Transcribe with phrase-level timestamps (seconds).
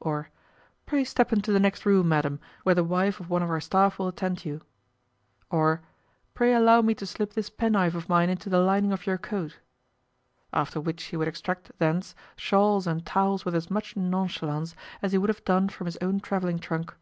[0.00, 0.28] or
[0.84, 3.98] "Pray step into the next room, madam, where the wife of one of our staff
[3.98, 4.60] will attend you,"
[5.50, 5.80] or
[6.34, 9.60] "Pray allow me to slip this penknife of mine into the lining of your coat"
[10.52, 15.16] (after which he would extract thence shawls and towels with as much nonchalance as he
[15.16, 16.92] would have done from his own travelling trunk).